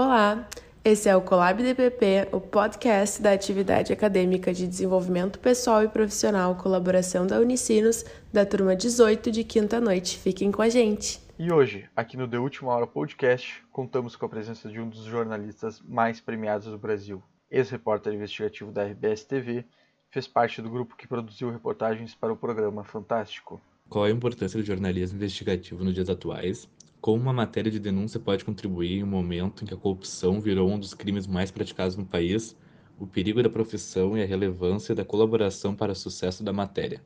[0.00, 0.48] Olá,
[0.84, 6.54] esse é o Colab DPP, o podcast da atividade acadêmica de desenvolvimento pessoal e profissional,
[6.54, 10.16] colaboração da Unicinos, da turma 18 de quinta noite.
[10.16, 11.20] Fiquem com a gente.
[11.36, 15.02] E hoje, aqui no The Última Hora Podcast, contamos com a presença de um dos
[15.02, 17.20] jornalistas mais premiados do Brasil,
[17.50, 19.64] ex-repórter investigativo da RBS TV,
[20.12, 23.60] fez parte do grupo que produziu reportagens para o programa Fantástico.
[23.88, 26.68] Qual a importância do jornalismo investigativo nos dias atuais?
[27.00, 30.68] Como uma matéria de denúncia pode contribuir em um momento em que a corrupção virou
[30.68, 32.56] um dos crimes mais praticados no país?
[32.98, 37.00] O perigo da profissão e a relevância da colaboração para o sucesso da matéria.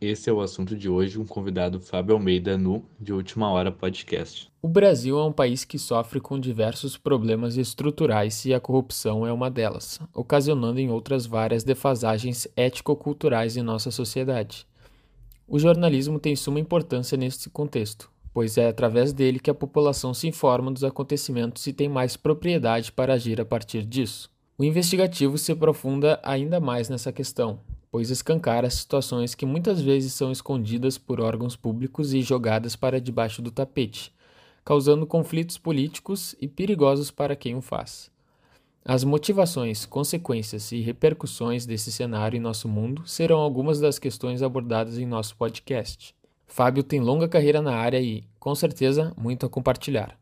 [0.00, 4.50] Esse é o assunto de hoje, um convidado Fábio Almeida no De Última Hora Podcast.
[4.62, 9.32] O Brasil é um país que sofre com diversos problemas estruturais e a corrupção é
[9.32, 14.66] uma delas, ocasionando em outras várias defasagens ético-culturais em nossa sociedade.
[15.46, 20.28] O jornalismo tem suma importância neste contexto, pois é através dele que a população se
[20.28, 24.30] informa dos acontecimentos e tem mais propriedade para agir a partir disso.
[24.58, 27.60] O investigativo se aprofunda ainda mais nessa questão,
[27.90, 33.40] pois escancara situações que muitas vezes são escondidas por órgãos públicos e jogadas para debaixo
[33.40, 34.12] do tapete,
[34.62, 38.10] causando conflitos políticos e perigosos para quem o faz.
[38.84, 44.98] As motivações, consequências e repercussões desse cenário em nosso mundo serão algumas das questões abordadas
[44.98, 46.14] em nosso podcast.
[46.46, 50.16] Fábio tem longa carreira na área e, com certeza, muito a compartilhar.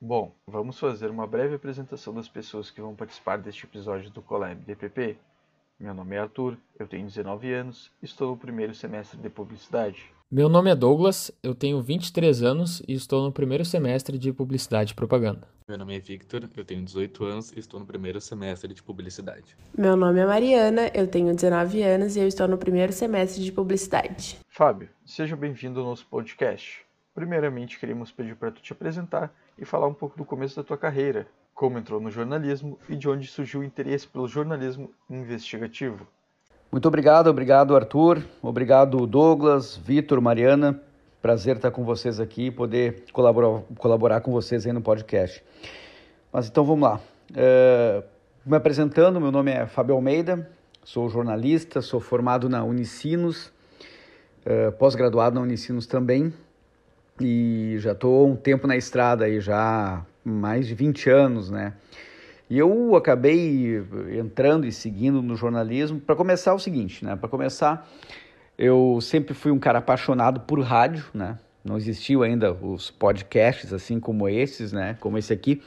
[0.00, 4.54] Bom, vamos fazer uma breve apresentação das pessoas que vão participar deste episódio do Collab
[4.64, 5.18] DPP.
[5.78, 10.06] Meu nome é Arthur, eu tenho 19 anos estou no primeiro semestre de publicidade.
[10.30, 14.92] Meu nome é Douglas, eu tenho 23 anos e estou no primeiro semestre de Publicidade
[14.92, 15.46] e Propaganda.
[15.68, 19.54] Meu nome é Victor, eu tenho 18 anos e estou no primeiro semestre de Publicidade.
[19.76, 23.52] Meu nome é Mariana, eu tenho 19 anos e eu estou no primeiro semestre de
[23.52, 24.38] Publicidade.
[24.48, 26.83] Fábio, seja bem-vindo ao nosso podcast.
[27.14, 30.76] Primeiramente, queríamos pedir para tu te apresentar e falar um pouco do começo da tua
[30.76, 36.08] carreira, como entrou no jornalismo e de onde surgiu o interesse pelo jornalismo investigativo.
[36.72, 40.82] Muito obrigado, obrigado Arthur, obrigado Douglas, Vitor, Mariana.
[41.22, 45.40] Prazer estar com vocês aqui e poder colaborar, colaborar com vocês aí no podcast.
[46.32, 47.00] Mas então vamos lá.
[47.32, 48.02] É,
[48.44, 50.50] me apresentando, meu nome é Fábio Almeida,
[50.82, 53.52] sou jornalista, sou formado na Unicinos,
[54.44, 56.34] é, pós-graduado na Unicinos também,
[57.20, 61.74] e já estou um tempo na estrada aí, já mais de 20 anos, né?
[62.48, 63.82] E eu acabei
[64.18, 67.16] entrando e seguindo no jornalismo para começar o seguinte, né?
[67.16, 67.88] Para começar,
[68.58, 71.38] eu sempre fui um cara apaixonado por rádio, né?
[71.64, 74.96] Não existiam ainda os podcasts assim como esses, né?
[75.00, 75.62] Como esse aqui.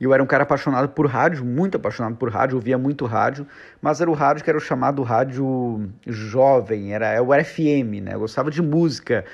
[0.00, 3.46] E eu era um cara apaixonado por rádio, muito apaixonado por rádio, ouvia muito rádio,
[3.82, 8.14] mas era o rádio que era o chamado rádio jovem, era, era o FM, né?
[8.14, 9.24] Eu gostava de música,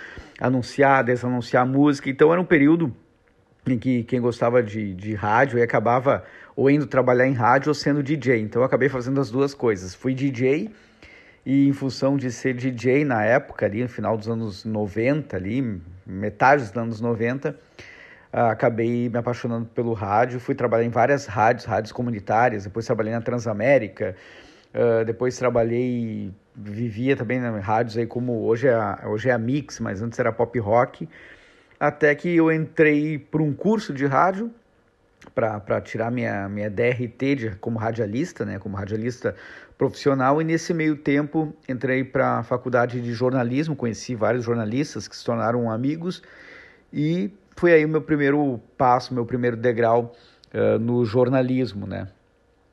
[0.40, 2.94] anunciar, desanunciar música, então era um período
[3.66, 6.24] em que quem gostava de, de rádio e acabava
[6.56, 8.40] ou indo trabalhar em rádio ou sendo DJ.
[8.40, 9.94] Então eu acabei fazendo as duas coisas.
[9.94, 10.70] Fui DJ
[11.44, 15.80] e em função de ser DJ na época ali, no final dos anos 90 ali,
[16.06, 17.56] metade dos anos 90,
[18.34, 23.20] acabei me apaixonando pelo rádio, fui trabalhar em várias rádios, rádios comunitárias, depois trabalhei na
[23.20, 24.16] Transamérica,
[24.74, 29.78] uh, depois trabalhei, vivia também em rádios aí como hoje é, hoje é a Mix,
[29.78, 31.08] mas antes era Pop Rock,
[31.78, 34.50] até que eu entrei para um curso de rádio,
[35.32, 39.36] para tirar minha, minha DRT de, como radialista, né, como radialista
[39.78, 45.16] profissional, e nesse meio tempo entrei para a faculdade de jornalismo, conheci vários jornalistas que
[45.16, 46.20] se tornaram amigos,
[46.92, 50.12] e foi aí o meu primeiro passo, meu primeiro degrau
[50.52, 52.08] uh, no jornalismo, né.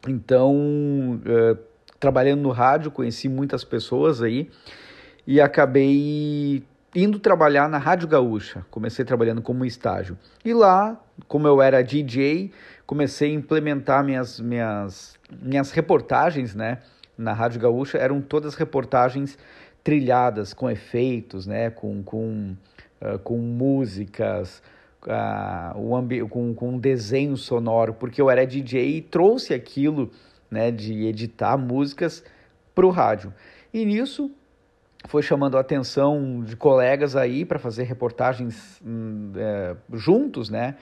[0.08, 1.58] Então, uh,
[2.00, 4.50] trabalhando no rádio, conheci muitas pessoas aí,
[5.26, 6.64] e acabei
[6.96, 8.66] indo trabalhar na Rádio Gaúcha.
[8.70, 10.18] Comecei trabalhando como estágio.
[10.44, 12.52] E lá, como eu era DJ,
[12.86, 16.80] comecei a implementar minhas, minhas, minhas reportagens, né?
[17.18, 19.38] Na Rádio Gaúcha eram todas reportagens
[19.84, 21.70] trilhadas, com efeitos, né?
[21.70, 22.56] Com, com,
[23.02, 24.62] uh, com músicas,
[25.04, 30.12] uh, com, com um desenho sonoro, porque eu era DJ e trouxe aquilo,
[30.50, 30.72] né?
[30.72, 32.24] De editar músicas
[32.74, 33.34] para o rádio.
[33.74, 34.32] E nisso
[35.08, 40.76] foi chamando a atenção de colegas aí para fazer reportagens hum, é, juntos, né?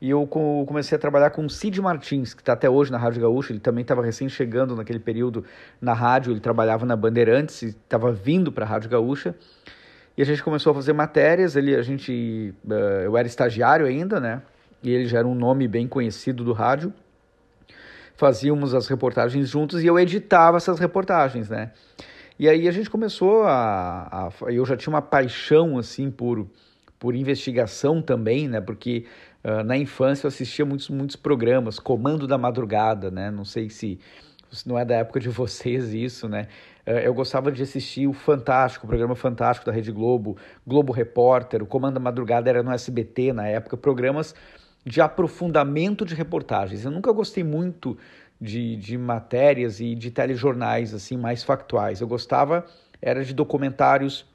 [0.00, 3.20] E eu comecei a trabalhar com o Cid Martins, que está até hoje na Rádio
[3.20, 3.52] Gaúcha.
[3.52, 5.44] Ele também estava recém chegando naquele período
[5.78, 6.32] na rádio.
[6.32, 9.34] Ele trabalhava na Bandeirantes e estava vindo para a Rádio Gaúcha.
[10.20, 11.56] E a gente começou a fazer matérias.
[11.56, 14.42] Ele, a gente, uh, eu era estagiário ainda, né?
[14.82, 16.92] E ele já era um nome bem conhecido do rádio.
[18.18, 21.70] Fazíamos as reportagens juntos e eu editava essas reportagens, né?
[22.38, 26.46] E aí a gente começou a, a, eu já tinha uma paixão assim por
[26.98, 28.60] por investigação também, né?
[28.60, 29.06] Porque
[29.42, 33.30] Uh, na infância eu assistia muitos, muitos programas, Comando da Madrugada, né?
[33.30, 33.98] Não sei se,
[34.52, 36.46] se não é da época de vocês isso, né?
[36.86, 40.36] Uh, eu gostava de assistir o Fantástico, o programa Fantástico da Rede Globo,
[40.66, 44.34] Globo Repórter, o Comando da Madrugada era no SBT na época, programas
[44.84, 46.84] de aprofundamento de reportagens.
[46.84, 47.98] Eu nunca gostei muito
[48.40, 52.00] de, de matérias e de telejornais assim mais factuais.
[52.00, 52.64] Eu gostava
[53.02, 54.26] era de documentários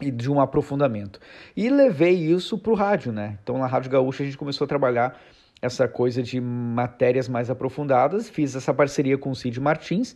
[0.00, 1.20] e de um aprofundamento.
[1.56, 3.38] E levei isso para o rádio, né?
[3.42, 5.18] Então na Rádio Gaúcha a gente começou a trabalhar
[5.60, 8.28] essa coisa de matérias mais aprofundadas.
[8.28, 10.14] Fiz essa parceria com o Cid Martins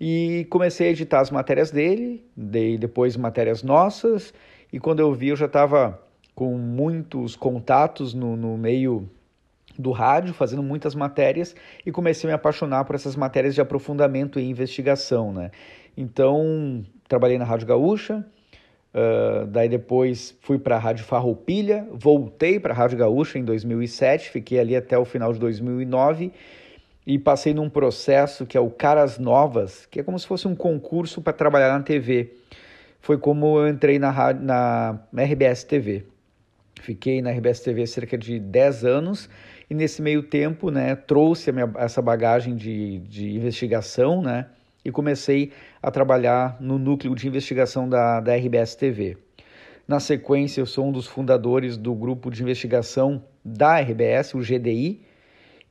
[0.00, 4.32] e comecei a editar as matérias dele, dei depois matérias nossas
[4.72, 6.00] e quando eu vi eu já estava
[6.34, 9.08] com muitos contatos no, no meio
[9.76, 11.54] do rádio, fazendo muitas matérias
[11.84, 15.50] e comecei a me apaixonar por essas matérias de aprofundamento e investigação, né?
[15.96, 18.24] Então, trabalhei na Rádio Gaúcha,
[18.94, 24.30] uh, daí depois fui para a Rádio Farroupilha, voltei para a Rádio Gaúcha em 2007,
[24.30, 26.32] fiquei ali até o final de 2009
[27.08, 30.54] e passei num processo que é o Caras Novas, que é como se fosse um
[30.54, 32.34] concurso para trabalhar na TV.
[33.00, 36.04] Foi como eu entrei na, na, RBS TV.
[36.82, 39.30] Fiquei na RBS TV cerca de 10 anos
[39.70, 44.44] e nesse meio tempo, né, trouxe minha, essa bagagem de, de investigação, né,
[44.84, 45.50] e comecei
[45.82, 49.16] a trabalhar no núcleo de investigação da, da RBS TV.
[49.86, 55.00] Na sequência, eu sou um dos fundadores do grupo de investigação da RBS, o GDI,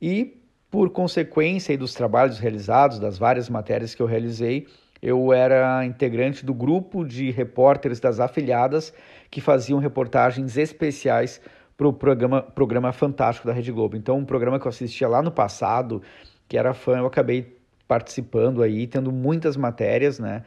[0.02, 0.37] e
[0.70, 4.66] por consequência dos trabalhos realizados, das várias matérias que eu realizei,
[5.00, 8.92] eu era integrante do grupo de repórteres das afiliadas
[9.30, 11.40] que faziam reportagens especiais
[11.76, 13.96] para o programa, programa Fantástico da Rede Globo.
[13.96, 16.02] Então, um programa que eu assistia lá no passado,
[16.48, 17.56] que era fã, eu acabei
[17.86, 20.42] participando aí, tendo muitas matérias, né?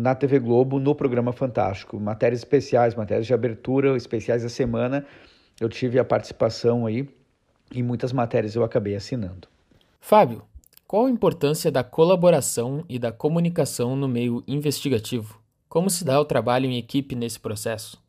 [0.00, 1.98] Na TV Globo, no programa Fantástico.
[1.98, 5.04] Matérias especiais, matérias de abertura, especiais da semana.
[5.60, 7.08] Eu tive a participação aí
[7.72, 9.48] e muitas matérias eu acabei assinando.
[10.00, 10.42] Fábio,
[10.86, 15.40] qual a importância da colaboração e da comunicação no meio investigativo?
[15.68, 18.00] Como se dá o trabalho em equipe nesse processo?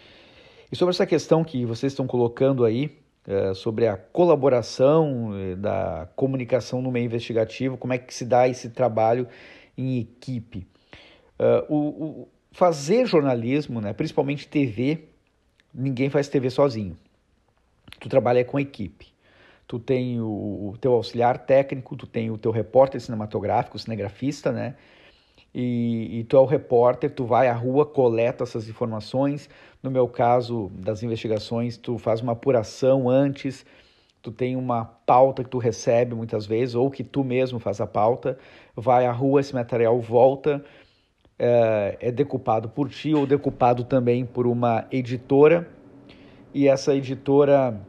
[0.71, 2.97] E sobre essa questão que vocês estão colocando aí,
[3.27, 8.47] é, sobre a colaboração eh, da comunicação no meio investigativo, como é que se dá
[8.47, 9.27] esse trabalho
[9.75, 10.67] em equipe.
[11.39, 15.05] Uh, o, o, fazer jornalismo, né, principalmente TV,
[15.73, 16.97] ninguém faz TV sozinho.
[17.99, 19.14] Tu trabalha com equipe.
[19.67, 24.75] Tu tem o, o teu auxiliar técnico, tu tem o teu repórter cinematográfico, cinegrafista, né?
[25.55, 29.49] e, e tu é o repórter, tu vai à rua, coleta essas informações.
[29.81, 33.65] No meu caso das investigações, tu faz uma apuração antes,
[34.21, 37.87] tu tem uma pauta que tu recebe muitas vezes, ou que tu mesmo faz a
[37.87, 38.37] pauta,
[38.75, 40.61] vai à rua, esse material volta,
[41.39, 45.69] é, é decupado por ti ou decupado também por uma editora,
[46.53, 47.79] e essa editora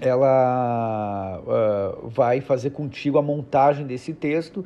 [0.00, 4.64] ela uh, vai fazer contigo a montagem desse texto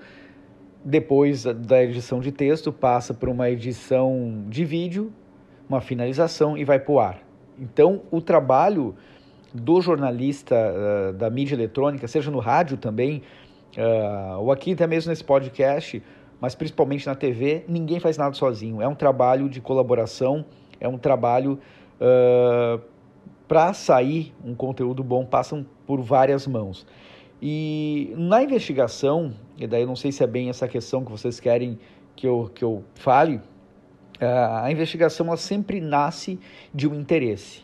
[0.85, 5.11] depois da edição de texto, passa por uma edição de vídeo,
[5.67, 7.19] uma finalização e vai para o ar.
[7.59, 8.95] Então, o trabalho
[9.53, 13.23] do jornalista uh, da mídia eletrônica, seja no rádio também,
[13.79, 16.03] uh, ou aqui até mesmo nesse podcast,
[16.39, 18.83] mas principalmente na TV, ninguém faz nada sozinho.
[18.83, 20.45] É um trabalho de colaboração,
[20.79, 21.59] é um trabalho
[23.47, 26.87] para sair um conteúdo bom, passam por várias mãos.
[27.41, 31.39] E na investigação, e daí eu não sei se é bem essa questão que vocês
[31.39, 31.79] querem
[32.17, 33.41] que eu, que eu fale,
[34.21, 36.39] a investigação ela sempre nasce
[36.73, 37.63] de um interesse.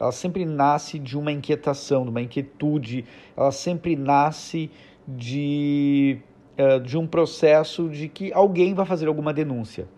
[0.00, 3.04] Ela sempre nasce de uma inquietação, de uma inquietude,
[3.36, 4.70] ela sempre nasce
[5.06, 6.18] de,
[6.58, 9.88] uh, de um processo de que alguém vai fazer alguma denúncia.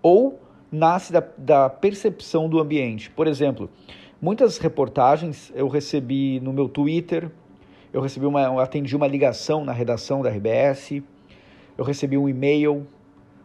[0.00, 3.10] Ou nasce da, da percepção do ambiente.
[3.10, 3.70] Por exemplo,
[4.24, 7.30] muitas reportagens eu recebi no meu Twitter,
[7.92, 11.02] eu recebi uma, eu atendi uma ligação na redação da RBS,
[11.76, 12.86] eu recebi um e-mail,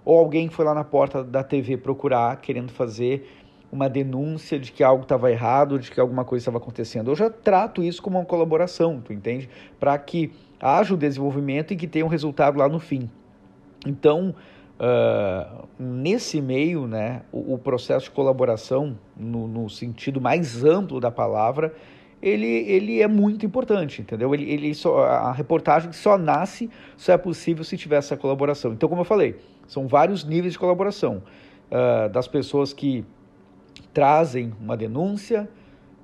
[0.06, 3.30] ou alguém foi lá na porta da TV procurar, querendo fazer
[3.70, 7.12] uma denúncia de que algo estava errado, de que alguma coisa estava acontecendo.
[7.12, 9.50] Eu já trato isso como uma colaboração, tu entende?
[9.82, 10.32] Para que
[10.62, 13.10] haja o desenvolvimento e que tenha um resultado lá no fim.
[13.86, 14.34] Então,
[14.80, 21.12] uh, nesse meio, né, o, o, processo de colaboração, no, no sentido mais amplo da
[21.12, 21.74] palavra,
[22.22, 24.34] ele, ele é muito importante, entendeu?
[24.34, 28.74] Ele, ele só, a reportagem só nasce, só é possível se tiver essa colaboração.
[28.74, 31.24] Então, como eu falei, são vários níveis de colaboração.
[31.72, 33.06] Uh, das pessoas que
[33.94, 35.48] trazem uma denúncia,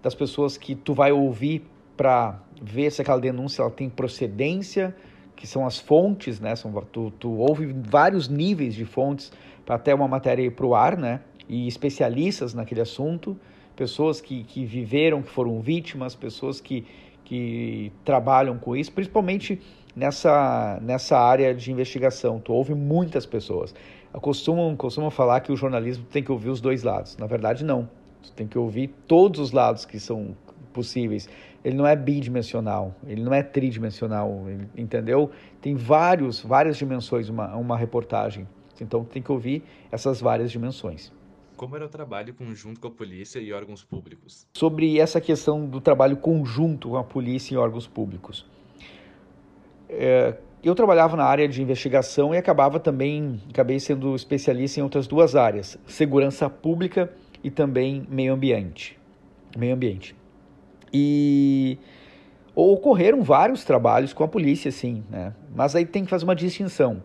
[0.01, 1.65] das pessoas que tu vai ouvir
[1.97, 4.95] para ver se aquela denúncia ela tem procedência,
[5.35, 6.55] que são as fontes, né?
[6.55, 9.31] São, tu, tu ouve vários níveis de fontes
[9.65, 11.21] para até uma matéria ir para o ar, né?
[11.47, 13.37] E especialistas naquele assunto
[13.75, 16.85] pessoas que, que viveram, que foram vítimas, pessoas que,
[17.23, 19.61] que trabalham com isso, principalmente
[19.95, 22.39] nessa, nessa área de investigação.
[22.39, 23.75] Tu ouve muitas pessoas.
[24.13, 27.17] Costumam, costumam falar que o jornalismo tem que ouvir os dois lados.
[27.17, 27.89] Na verdade, não.
[28.23, 30.35] Tu tem que ouvir todos os lados que são
[30.75, 31.27] possíveis.
[31.63, 34.45] Ele não é bidimensional, ele não é tridimensional,
[34.77, 35.31] entendeu?
[35.61, 38.47] Tem vários, várias dimensões uma, uma reportagem.
[38.79, 41.11] Então tem que ouvir essas várias dimensões.
[41.55, 44.45] Como era o trabalho conjunto com a polícia e órgãos públicos?
[44.53, 48.45] Sobre essa questão do trabalho conjunto com a polícia e órgãos públicos.
[49.89, 55.07] É, eu trabalhava na área de investigação e acabava também, acabei sendo especialista em outras
[55.07, 57.09] duas áreas, segurança pública
[57.41, 58.99] e também meio ambiente.
[59.55, 60.15] Meio ambiente.
[60.97, 61.77] E
[62.55, 65.33] ocorreram vários trabalhos com a polícia, sim, né?
[65.53, 67.03] mas aí tem que fazer uma distinção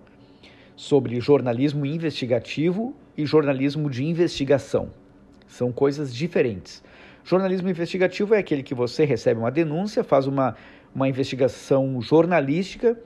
[0.77, 4.91] sobre jornalismo investigativo e jornalismo de investigação.
[5.49, 6.85] São coisas diferentes.
[7.25, 10.55] Jornalismo investigativo é aquele que você recebe uma denúncia, faz uma,
[10.95, 12.97] uma investigação jornalística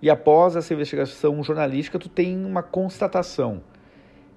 [0.00, 3.60] e após essa investigação jornalística tu tem uma constatação.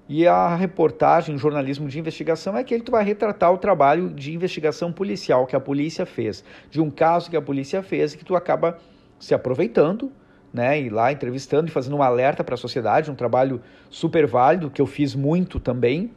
[0.08, 4.90] E a reportagem, jornalismo de investigação, é que tu vai retratar o trabalho de investigação
[4.90, 8.78] policial que a polícia fez, de um caso que a polícia fez que tu acaba
[9.18, 10.10] se aproveitando
[10.52, 13.60] né, ir lá entrevistando e fazendo um alerta para a sociedade, um trabalho
[13.90, 16.10] super válido, que eu fiz muito também,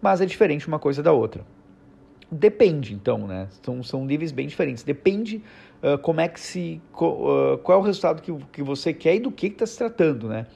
[0.00, 1.44] mas é diferente uma coisa da outra.
[2.30, 3.48] Depende, então, né?
[3.62, 4.84] São, são níveis bem diferentes.
[4.84, 5.42] Depende
[5.82, 6.80] uh, como é que se.
[6.92, 10.28] Uh, qual é o resultado que, que você quer e do que está se tratando,
[10.28, 10.46] né?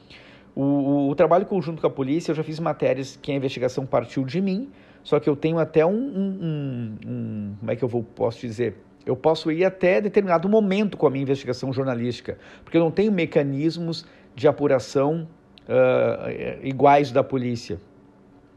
[0.54, 3.84] O, o, o, trabalho conjunto com a polícia, eu já fiz matérias que a investigação
[3.84, 4.70] partiu de mim,
[5.02, 5.90] só que eu tenho até um.
[5.90, 8.76] um, um, um como é que eu vou, posso dizer?
[9.04, 13.12] Eu posso ir até determinado momento com a minha investigação jornalística, porque eu não tenho
[13.12, 15.28] mecanismos de apuração
[15.68, 17.78] uh, iguais da polícia.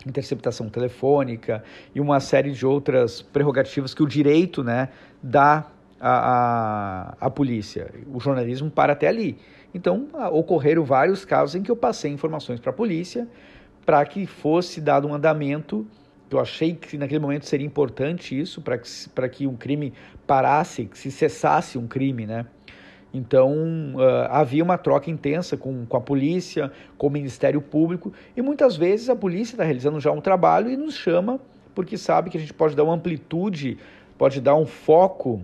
[0.06, 1.64] Interceptação telefônica
[1.94, 4.90] e uma série de outras prerrogativas que o direito né,
[5.22, 5.68] dá
[6.00, 7.92] à, à, à polícia.
[8.14, 9.38] O jornalismo para até ali.
[9.74, 13.28] Então, ocorreram vários casos em que eu passei informações para a polícia
[13.86, 15.86] para que fosse dado um andamento
[16.30, 19.94] eu achei que naquele momento seria importante isso para que, que um crime
[20.26, 22.46] parasse, que se cessasse um crime, né?
[23.14, 23.54] Então
[23.96, 28.76] uh, havia uma troca intensa com, com a polícia, com o Ministério Público, e muitas
[28.76, 31.40] vezes a polícia está realizando já um trabalho e nos chama
[31.74, 33.78] porque sabe que a gente pode dar uma amplitude,
[34.18, 35.42] pode dar um foco,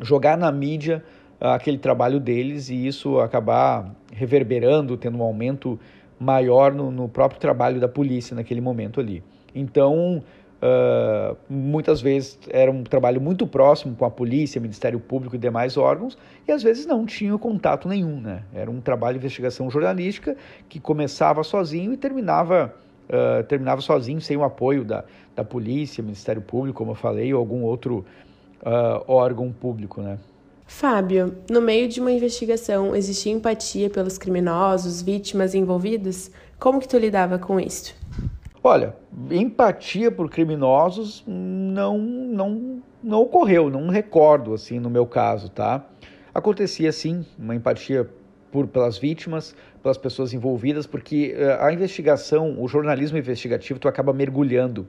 [0.00, 1.04] jogar na mídia
[1.40, 5.78] aquele trabalho deles e isso acabar reverberando, tendo um aumento
[6.18, 9.22] maior no, no próprio trabalho da polícia naquele momento ali.
[9.54, 10.22] Então,
[10.62, 15.76] uh, muitas vezes era um trabalho muito próximo com a polícia, Ministério Público e demais
[15.76, 16.16] órgãos,
[16.46, 18.20] e às vezes não tinha contato nenhum.
[18.20, 18.42] Né?
[18.54, 20.36] Era um trabalho de investigação jornalística
[20.68, 22.74] que começava sozinho e terminava,
[23.08, 27.40] uh, terminava sozinho, sem o apoio da, da polícia, Ministério Público, como eu falei, ou
[27.40, 28.04] algum outro
[28.62, 30.00] uh, órgão público.
[30.00, 30.18] Né?
[30.66, 36.30] Fábio, no meio de uma investigação, existia empatia pelos criminosos, vítimas envolvidas?
[36.58, 37.94] Como que tu lidava com isso?
[38.62, 38.96] Olha,
[39.30, 45.86] empatia por criminosos não, não, não ocorreu, não recordo assim no meu caso, tá?
[46.34, 48.10] Acontecia sim uma empatia
[48.50, 54.12] por, pelas vítimas, pelas pessoas envolvidas, porque uh, a investigação, o jornalismo investigativo, tu acaba
[54.12, 54.88] mergulhando,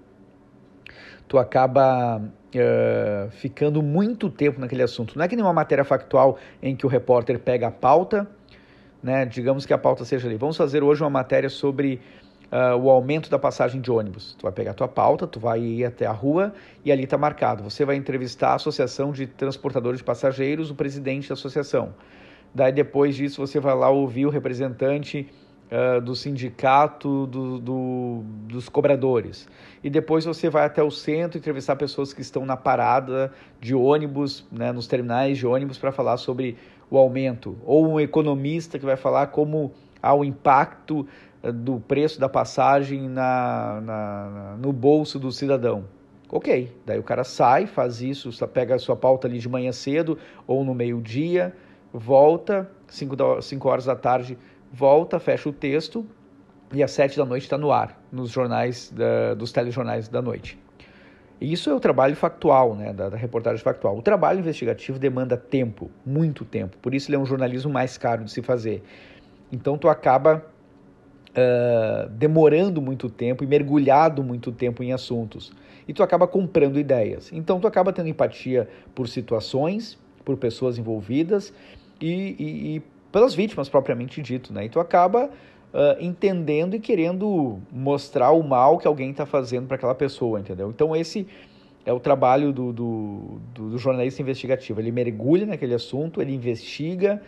[1.28, 2.20] tu acaba
[2.56, 5.18] uh, ficando muito tempo naquele assunto.
[5.18, 8.28] Não é que nem uma matéria factual em que o repórter pega a pauta,
[9.02, 9.26] né?
[9.26, 10.38] Digamos que a pauta seja ali.
[10.38, 12.02] Vamos fazer hoje uma matéria sobre
[12.52, 14.36] uh, o aumento da passagem de ônibus.
[14.38, 17.18] Tu vai pegar a tua pauta, tu vai ir até a rua e ali está
[17.18, 17.64] marcado.
[17.64, 21.94] Você vai entrevistar a Associação de Transportadores de Passageiros, o presidente da associação.
[22.54, 25.30] Daí depois disso você vai lá ouvir o representante
[25.72, 29.48] uh, do sindicato do, do, dos cobradores.
[29.84, 34.46] E depois você vai até o centro entrevistar pessoas que estão na parada de ônibus,
[34.52, 36.58] né, nos terminais de ônibus para falar sobre
[36.90, 37.58] o aumento.
[37.66, 39.72] Ou um economista que vai falar como
[40.02, 41.08] há o impacto
[41.54, 45.86] do preço da passagem na, na, no bolso do cidadão.
[46.30, 50.18] Ok, daí o cara sai, faz isso, pega a sua pauta ali de manhã cedo
[50.46, 51.56] ou no meio-dia,
[51.94, 54.38] volta, 5 horas da tarde,
[54.72, 56.06] volta, fecha o texto
[56.74, 60.60] e às 7 da noite está no ar, nos jornais, da, dos telejornais da noite.
[61.40, 63.98] Isso é o trabalho factual, né, da, da, reportagem factual.
[63.98, 68.24] O trabalho investigativo demanda tempo, muito tempo, por isso ele é um jornalismo mais caro
[68.24, 68.84] de se fazer.
[69.52, 70.44] Então tu acaba
[71.30, 75.54] uh, demorando muito tempo e mergulhado muito tempo em assuntos.
[75.88, 77.32] E tu acaba comprando ideias.
[77.32, 81.54] Então tu acaba tendo empatia por situações, por pessoas envolvidas
[82.02, 82.82] e, e, e
[83.18, 84.66] pelas vítimas propriamente dito, né?
[84.66, 89.76] E tu acaba uh, entendendo e querendo mostrar o mal que alguém está fazendo para
[89.76, 90.70] aquela pessoa, entendeu?
[90.70, 91.28] Então esse
[91.84, 94.80] é o trabalho do, do, do, jornalista investigativo.
[94.80, 97.20] Ele mergulha naquele assunto, ele investiga,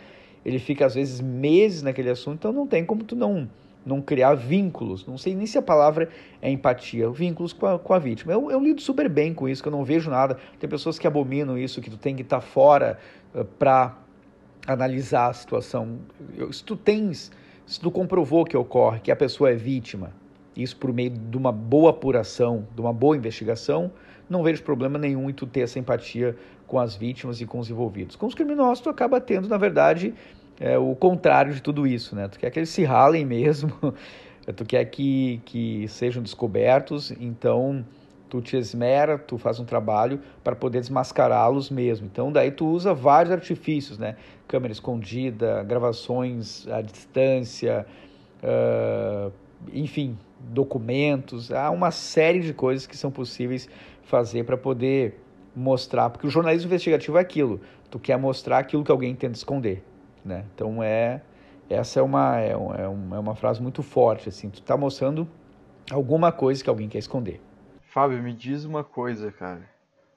[0.44, 3.48] ele fica às vezes meses naquele assunto, então não tem como tu não
[3.84, 5.04] não criar vínculos.
[5.06, 6.08] Não sei nem se a palavra
[6.40, 8.32] é empatia, vínculos com a, com a vítima.
[8.32, 10.38] Eu, eu lido super bem com isso, que eu não vejo nada.
[10.60, 12.96] Tem pessoas que abominam isso, que tu tem que estar fora
[13.34, 13.96] uh, para
[14.72, 15.98] analisar a situação.
[16.52, 17.30] Se tu tens,
[17.66, 20.12] se tu comprovou que ocorre, que a pessoa é vítima,
[20.56, 23.90] isso por meio de uma boa apuração, de uma boa investigação,
[24.28, 26.36] não vejo problema nenhum em tu ter essa empatia
[26.66, 28.14] com as vítimas e com os envolvidos.
[28.14, 30.14] Com os criminosos, tu acaba tendo, na verdade,
[30.58, 32.28] é o contrário de tudo isso, né?
[32.28, 33.72] Tu quer que eles se ralem mesmo,
[34.54, 37.84] tu quer que, que sejam descobertos, então
[38.30, 42.06] tu te esmera, tu faz um trabalho para poder desmascará-los mesmo.
[42.06, 44.16] Então daí tu usa vários artifícios, né?
[44.46, 47.84] Câmera escondida, gravações à distância,
[48.42, 49.32] uh,
[49.72, 53.68] enfim, documentos, há uma série de coisas que são possíveis
[54.04, 55.20] fazer para poder
[55.54, 57.60] mostrar, porque o jornalismo investigativo é aquilo,
[57.90, 59.82] tu quer mostrar aquilo que alguém tenta esconder.
[60.24, 60.44] Né?
[60.54, 61.20] Então é
[61.68, 65.28] essa é uma, é, é, uma, é uma frase muito forte, assim, tu está mostrando
[65.90, 67.40] alguma coisa que alguém quer esconder.
[67.92, 69.68] Fábio, me diz uma coisa, cara.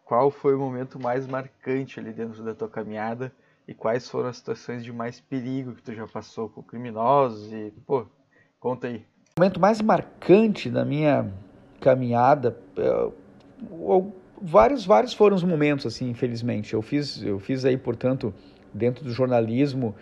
[0.06, 3.34] Qual foi o momento mais marcante ali dentro da tua caminhada
[3.68, 7.74] e quais foram as situações de mais perigo que tu já passou com criminosos e,
[7.88, 8.06] pô,
[8.60, 8.98] conta aí.
[9.36, 11.32] O momento mais marcante da minha
[11.82, 13.16] caminhada, eu,
[13.72, 16.76] eu, vários, vários foram os momentos, assim, infelizmente.
[16.76, 18.32] Eu fiz, eu fiz aí, portanto,
[18.72, 19.96] dentro do jornalismo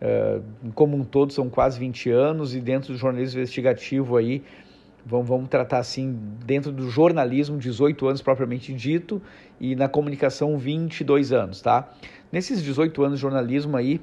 [0.00, 4.42] uh, como um todo são quase 20 anos e dentro do jornalismo investigativo aí
[5.04, 9.20] vamos, vamos tratar assim dentro do jornalismo 18 anos propriamente dito
[9.60, 11.92] e na comunicação 22 anos, tá?
[12.30, 14.00] Nesses 18 anos de jornalismo aí,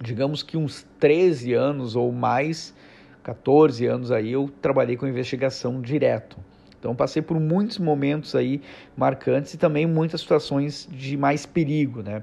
[0.00, 2.74] digamos que uns 13 anos ou mais,
[3.22, 6.36] 14 anos aí eu trabalhei com investigação direto.
[6.78, 8.60] Então passei por muitos momentos aí
[8.96, 12.22] marcantes e também muitas situações de mais perigo, né?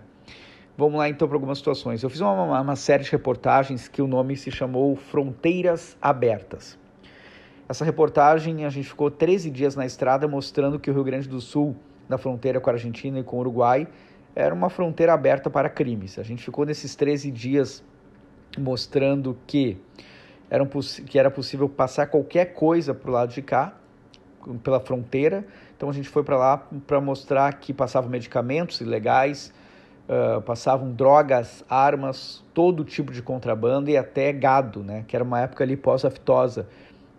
[0.77, 2.01] Vamos lá então para algumas situações.
[2.01, 6.79] Eu fiz uma, uma, série de reportagens que o nome se chamou Fronteiras Abertas.
[7.67, 11.39] Essa reportagem a gente ficou 13 dias na estrada mostrando que o Rio Grande do
[11.39, 11.75] Sul,
[12.09, 13.87] na fronteira com a Argentina e com o Uruguai,
[14.35, 16.19] era uma fronteira aberta para crimes.
[16.19, 17.83] A gente ficou nesses 13 dias
[18.57, 19.77] mostrando que
[20.49, 20.67] era,
[21.05, 23.73] que era possível passar qualquer coisa para o lado de cá,
[24.61, 25.45] pela fronteira.
[25.75, 29.53] Então a gente foi para lá para mostrar que passavam medicamentos ilegais,
[30.03, 35.05] Uh, passavam drogas, armas, todo tipo de contrabando e até gado, né?
[35.07, 36.67] Que era uma época ali pós-aftosa.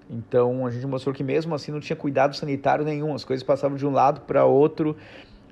[0.08, 3.76] Então a gente mostrou que mesmo assim não tinha cuidado sanitário nenhum, as coisas passavam
[3.76, 4.96] de um lado para outro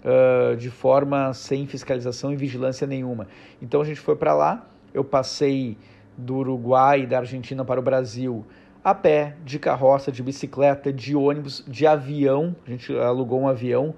[0.05, 3.27] uh, de forma sem fiscalização e vigilância nenhuma.
[3.61, 5.77] Então a gente foi para lá, eu passei
[6.17, 8.45] do Uruguai e da Argentina para o Brasil
[8.85, 12.55] a pé, de carroça, de bicicleta, de ônibus, de avião.
[12.67, 13.95] A gente alugou um avião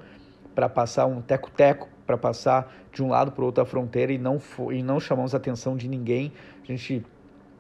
[0.55, 4.19] para passar um teco-teco para passar de um lado para o outro da fronteira e
[4.19, 4.41] não,
[4.71, 6.33] e não chamamos a atenção de ninguém.
[6.63, 7.05] A gente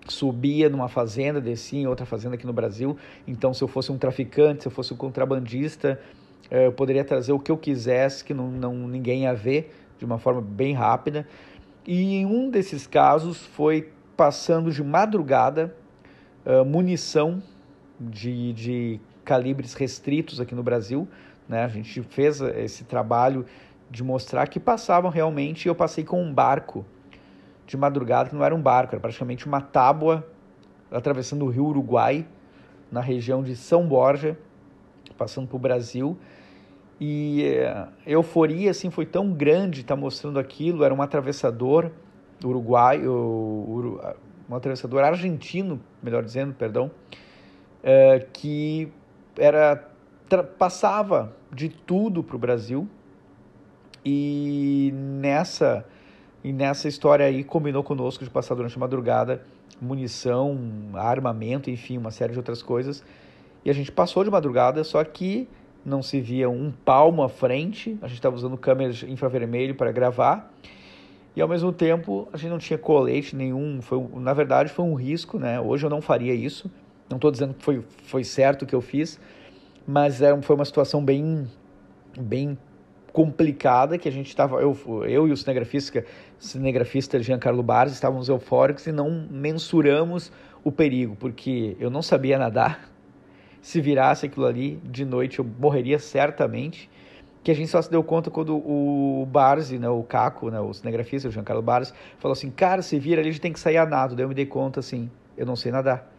[0.06, 2.96] subia numa fazenda, descia em outra fazenda aqui no Brasil.
[3.26, 6.00] Então, se eu fosse um traficante, se eu fosse um contrabandista,
[6.50, 10.04] eh, eu poderia trazer o que eu quisesse, que não, não ninguém ia ver, de
[10.04, 11.26] uma forma bem rápida.
[11.86, 15.74] E em um desses casos foi passando de madrugada
[16.44, 17.42] eh, munição
[17.98, 21.08] de, de calibres restritos aqui no Brasil.
[21.48, 21.64] Né?
[21.64, 23.46] A gente fez esse trabalho
[23.90, 25.68] de mostrar que passavam realmente.
[25.68, 26.84] Eu passei com um barco
[27.66, 30.26] de madrugada, que não era um barco, era praticamente uma tábua
[30.90, 32.26] atravessando o rio Uruguai,
[32.90, 34.38] na região de São Borja,
[35.16, 36.16] passando para o Brasil.
[37.00, 40.84] E eh, a euforia assim, foi tão grande estar tá mostrando aquilo.
[40.84, 41.90] Era um atravessador
[42.44, 43.98] uruguai, o,
[44.48, 46.90] um atravessador argentino, melhor dizendo, perdão,
[47.82, 48.92] é, que
[49.36, 49.90] era
[50.58, 52.88] passava de tudo para o Brasil
[54.04, 55.84] e nessa
[56.44, 59.42] e nessa história aí combinou conosco de passar durante a madrugada
[59.80, 60.58] munição,
[60.94, 63.02] armamento, enfim, uma série de outras coisas.
[63.64, 65.48] E a gente passou de madrugada, só que
[65.84, 67.98] não se via um palmo à frente.
[68.02, 70.52] A gente estava usando câmeras infravermelho para gravar.
[71.34, 73.80] E ao mesmo tempo, a gente não tinha colete nenhum.
[73.82, 75.60] Foi, na verdade, foi um risco, né?
[75.60, 76.70] Hoje eu não faria isso.
[77.08, 79.20] Não estou dizendo que foi, foi certo o que eu fiz,
[79.86, 81.46] mas é, foi uma situação bem,
[82.18, 82.56] bem
[83.14, 86.04] complicada que a gente estava eu, eu e o cinegrafista
[86.36, 90.32] cinegrafista Giancarlo Barros estávamos eufóricos e não mensuramos
[90.64, 92.90] o perigo porque eu não sabia nadar
[93.62, 96.90] se virasse aquilo ali de noite eu morreria certamente
[97.44, 100.72] que a gente só se deu conta quando o Barzi, né, o Caco, né, o
[100.72, 103.76] cinegrafista, o Giancarlo Barros, falou assim, cara, se vira ali, a gente tem que sair
[103.76, 104.16] a nado.
[104.16, 106.10] Daí eu me dei conta, assim, eu não sei nadar.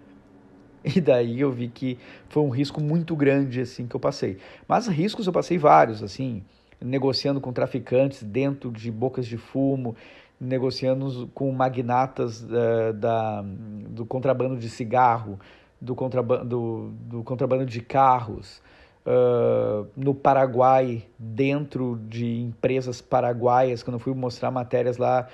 [0.86, 1.98] E daí eu vi que
[2.30, 4.38] foi um risco muito grande assim que eu passei.
[4.68, 6.44] Mas riscos eu passei vários, assim,
[6.82, 9.96] negociando com traficantes dentro de bocas de fumo,
[10.40, 15.40] negociando com magnatas uh, da, do contrabando de cigarro,
[15.80, 18.62] do contrabando, do, do contrabando de carros,
[19.06, 25.28] uh, no Paraguai, dentro de empresas paraguaias, quando eu fui mostrar matérias lá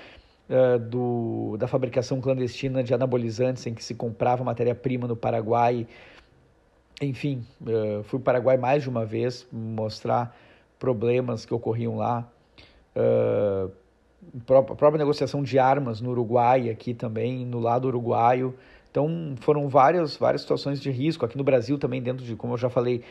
[0.48, 5.86] uh, do, da fabricação clandestina de anabolizantes, em que se comprava matéria-prima no Paraguai.
[7.00, 7.44] Enfim,
[8.04, 10.36] fui para o Paraguai mais de uma vez mostrar
[10.82, 12.28] problemas que ocorriam lá.
[12.96, 13.70] Uh,
[14.48, 18.52] a própria negociação de armas no Uruguai, aqui também, no lado uruguaio.
[18.90, 21.24] Então, foram várias, várias situações de risco.
[21.24, 23.02] Aqui no Brasil também, dentro de, como eu já falei,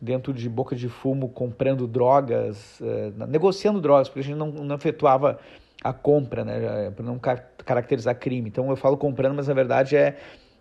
[0.00, 4.76] dentro de boca de fumo, comprando drogas, uh, negociando drogas, porque a gente não, não
[4.76, 5.40] efetuava
[5.82, 8.48] a compra, né, para não car caracterizar crime.
[8.48, 10.16] Então, eu falo comprando, mas na verdade é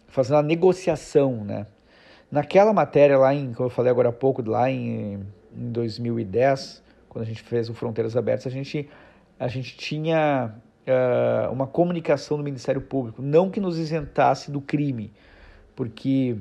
[0.07, 1.67] fazendo a negociação, né.
[2.31, 5.23] Naquela matéria lá em, como eu falei agora há pouco, lá em,
[5.55, 8.89] em 2010, quando a gente fez o Fronteiras Abertas, a gente,
[9.39, 10.53] a gente tinha
[10.87, 15.11] uh, uma comunicação do Ministério Público, não que nos isentasse do crime,
[15.75, 16.37] porque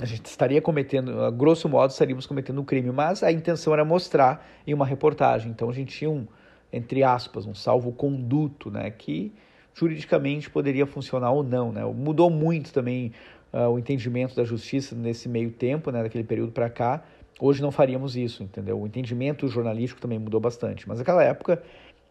[0.00, 3.84] a gente estaria cometendo, a grosso modo, estaríamos cometendo um crime, mas a intenção era
[3.84, 5.50] mostrar em uma reportagem.
[5.50, 6.26] Então a gente tinha um,
[6.72, 9.32] entre aspas, um salvo-conduto, né, que
[9.74, 11.72] juridicamente poderia funcionar ou não.
[11.72, 11.84] Né?
[11.84, 13.12] Mudou muito também
[13.52, 17.02] uh, o entendimento da justiça nesse meio tempo, né, daquele período para cá.
[17.40, 18.80] Hoje não faríamos isso, entendeu?
[18.80, 21.62] O entendimento jornalístico também mudou bastante, mas naquela época,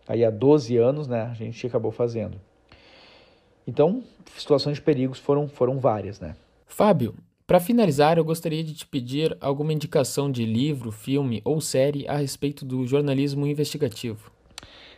[0.08, 2.40] aí há 12 anos, né, a gente acabou fazendo.
[3.68, 4.02] Então,
[4.38, 6.36] situações de perigos foram, foram várias, né?
[6.66, 7.14] Fábio,
[7.46, 12.18] para finalizar, eu gostaria de te pedir alguma indicação de livro, filme ou série a
[12.18, 14.32] respeito do jornalismo investigativo.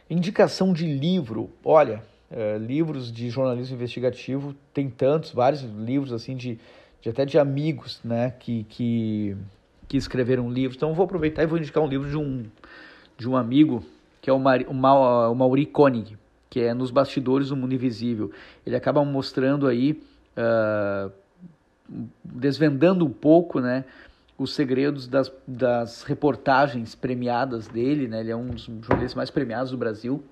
[0.10, 6.60] Indicação de livro, olha, é, livros de jornalismo investigativo tem tantos, vários livros assim de,
[7.02, 9.36] de até de amigos, né, que, que,
[9.88, 10.76] que escreveram livros.
[10.76, 12.46] Então vou aproveitar e vou indicar um livro de um
[13.18, 13.84] de um amigo
[14.22, 16.18] que é o, Mar, o, Ma, o Mauri Koenig,
[16.50, 18.32] que é Nos Bastidores do Mundo Invisível.
[18.66, 20.02] Ele acaba mostrando aí
[20.38, 21.12] uh,
[22.24, 23.86] desvendando um pouco, né,
[24.38, 28.22] os segredos das, das reportagens premiadas dele, né?
[28.22, 30.24] Ele é um dos jornalistas mais premiados do Brasil,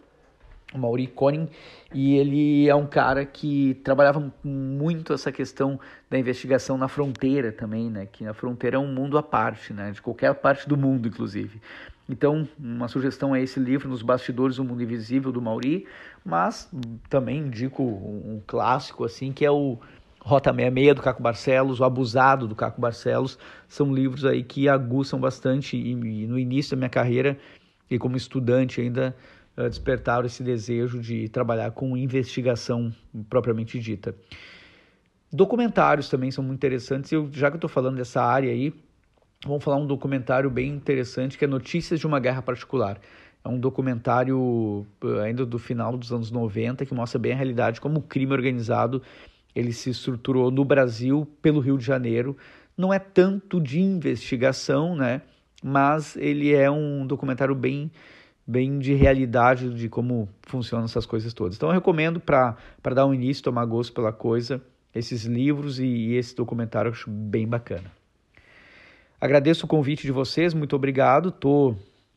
[0.74, 1.48] o Mauri Koning,
[1.94, 7.90] e ele é um cara que trabalhava muito essa questão da investigação na fronteira também,
[7.90, 8.06] né?
[8.06, 9.92] Que a fronteira é um mundo à parte, né?
[9.92, 11.62] De qualquer parte do mundo, inclusive.
[12.10, 15.86] Então, uma sugestão é esse livro, Nos Bastidores do Mundo Invisível, do Mauri,
[16.24, 16.70] mas
[17.10, 19.78] também indico um clássico, assim, que é o
[20.22, 25.20] Rota 66 do Caco Barcelos, O Abusado do Caco Barcelos, são livros aí que aguçam
[25.20, 27.38] bastante e, e no início da minha carreira
[27.90, 29.16] e como estudante ainda
[29.66, 32.94] despertaram esse desejo de trabalhar com investigação
[33.30, 34.16] propriamente dita.
[35.32, 37.12] Documentários também são muito interessantes.
[37.12, 38.74] Eu, já que eu estou falando dessa área aí,
[39.44, 43.00] vamos falar um documentário bem interessante que é Notícias de uma Guerra Particular.
[43.44, 44.86] É um documentário
[45.24, 49.02] ainda do final dos anos 90 que mostra bem a realidade como o crime organizado
[49.58, 52.38] ele se estruturou no Brasil pelo Rio de Janeiro.
[52.78, 55.24] Não é tanto de investigação, né?
[55.64, 57.92] Mas ele é um documentário bem
[58.48, 61.56] bem de realidade de como funcionam essas coisas todas.
[61.58, 62.56] Então eu recomendo para
[62.96, 64.62] dar um início, tomar gosto pela coisa,
[64.96, 67.92] esses livros e, e esse documentário eu acho bem bacana.
[69.20, 71.32] Agradeço o convite de vocês, muito obrigado.
[71.32, 71.76] Tô,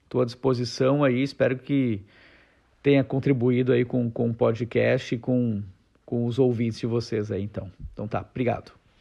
[0.08, 2.00] tô à disposição aí, espero que
[2.82, 5.62] tenha contribuído aí com, com o podcast e com
[6.10, 7.70] com os ouvintes de vocês aí, então.
[7.92, 8.79] Então tá, obrigado.